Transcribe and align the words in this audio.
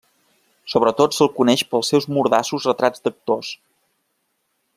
Sobretot 0.73 1.17
se'l 1.17 1.29
coneix 1.35 1.65
pels 1.73 1.93
seus 1.93 2.07
mordaços 2.15 2.67
retrats 2.71 3.05
d'actors. 3.05 3.53